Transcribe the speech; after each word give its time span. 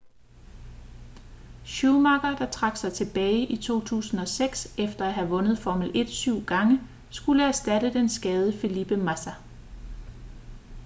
schumacher 1.65 2.35
der 2.37 2.49
trak 2.51 2.77
sig 2.77 2.93
tilbage 2.93 3.45
i 3.45 3.57
2006 3.57 4.75
efter 4.79 5.05
at 5.05 5.13
have 5.13 5.29
vundet 5.29 5.57
formel 5.59 5.91
1 5.95 6.09
syv 6.09 6.41
gange 6.45 6.79
skulle 7.11 7.45
erstatte 7.47 7.93
den 7.93 8.09
skadede 8.09 8.57
felipe 8.59 8.97
massa 8.97 9.31